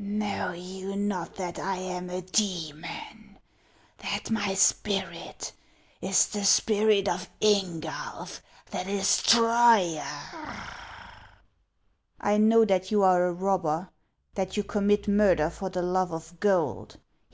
[0.00, 3.36] 323" Know you not that I am a demon,
[3.96, 5.52] that my spirit
[6.00, 8.38] is the spirit of Ingulf
[8.70, 10.06] the Destroyer?""
[12.32, 13.90] I know that you are a robber,
[14.36, 17.00] that you commit murder for the love of gold."